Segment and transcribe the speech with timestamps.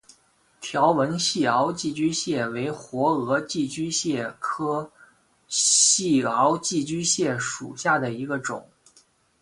[0.59, 4.91] 条纹细螯寄居蟹为活额寄居蟹科
[5.47, 8.67] 细螯寄居蟹属下的一个种。